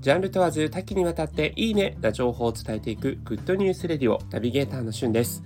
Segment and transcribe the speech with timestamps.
[0.00, 5.42] ジャンル問わず多岐にわたっていいねな情報を伝えていくグッドニュースレディオナビゲーターのしゅんです。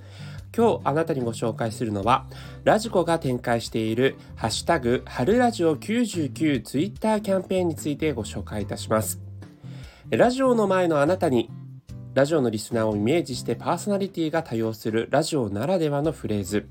[0.57, 2.29] 今日あなたにご紹介するのは、
[2.63, 9.21] ラジコが展開しているハッシュタグ春ラジオ99ツイッターキャンペーンについてご紹介いたします。
[10.11, 11.51] ラジオの前のあなたに
[12.15, 16.69] ラジオのリスナーをイメージしてパーソナリティが多用するラジオならではのフレーズ。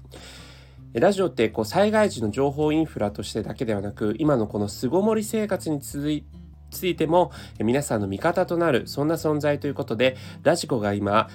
[0.93, 6.42] ラジオってこう災害時の情報インフラとしてだけではなく、今のこの巣ごもり生活に続いて
[6.73, 11.30] ついても皆さんの味方となるそんな存在ということでラジコが今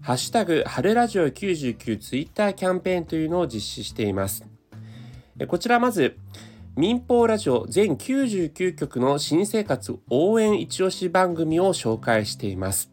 [0.00, 4.46] ハッシュタグ春ラジオ99ツイッターキャンペーンというのを実施しています。
[5.48, 6.16] こちらまず
[6.76, 12.92] 民放ラジオ全99局の新生活応援一押し番組を紹介しています。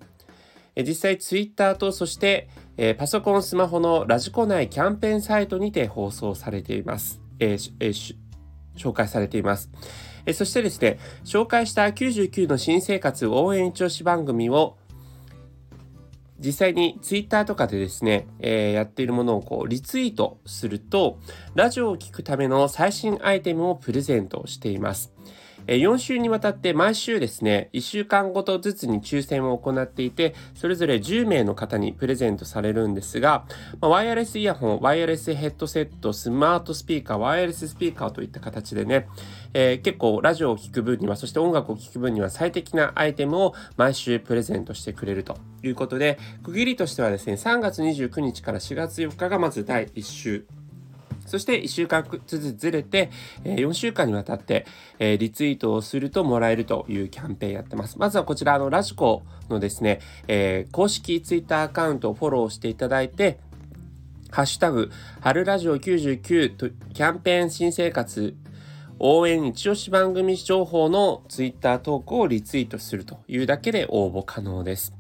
[0.76, 2.50] 実際ツイッターとそして
[2.98, 8.16] パソコンスマホのラジコ内キャンペーンサイトにて放送されています、えーえー、
[8.76, 9.70] 紹介されています
[10.26, 14.78] えそしてですね、紹介した99の新生活応援調子番組を
[16.40, 21.20] 実際にツイッターとかでですね、えー、やっているものをこうリツイートすると、
[21.56, 25.14] ラジオを聴くための最新アイテムをプレゼントしています。
[25.68, 33.46] 4週にわたって毎週ですね、1週間ごとずつに抽選を行っていて、それぞれ10名の方にプレゼントされるんですが、
[33.80, 39.08] ワイヤレスイヤホン、ワイヤレスヘッドセット、スマートスピーカー、ワイヤレススピーカーといった形でね、
[39.54, 50.63] えー、結構ラジオを聴く分には、そして音楽を聴く分には最適なアイテムを毎週プレゼントしてくれるということで、区切りとしてはですね、3月29日から4月4日がまず第1週。
[51.26, 53.10] そして1週間ずつずれて、
[53.44, 54.66] え4週間にわたって、
[55.00, 57.98] えリツイートをするともらえるというキャンペーンやってます。
[57.98, 63.40] まずはこちら、の、ラジコのですね、え公式ツイッターアカウントをフォローしていただいて、
[64.32, 68.36] ハッシュタグ、春ラジオ99とキャンペーン新生活
[69.00, 74.94] 応援一押し番組情報のツイッター投稿をリツイートするというだけで応募可能です。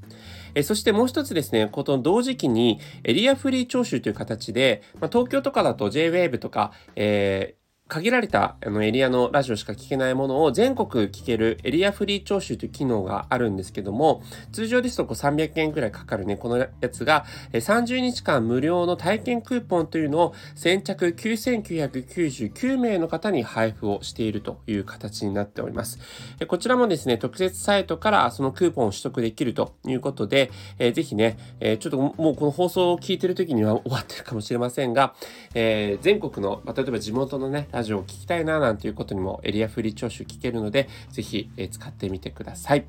[0.55, 7.62] えそしてもう一つですね、この同時期にエリアフリー徴収という形で、まあ、東京とかだと JWAVE とか、えー
[7.93, 25.99] 限られたあのエリアのラジオしか聞けないものを全国聞けるエリアフリー聴取という機能があるんですけども、通常ですとこう300円くらいかかるね、このやつが30日間無料の体験クーポンというのを先着9999名の方に配布をしているという形になっております。
[26.47, 30.49] こちらもですね、特設サイトからそのクーポンを取得できるということで、
[30.79, 35.13] えー、ぜひね、え、ちょっともうこの放送を聞いてる時には終わってるかもしれませんが、
[35.53, 42.85] えー、全国の、ま、例えば地元のね、ラジオを聞きたいななんていうことにもエリアフリー聴取聞けるので、ぜひ、え使ってみてください。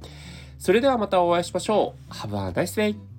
[0.59, 2.12] それではまたお会いしましょう。
[2.12, 3.13] Have a nice day!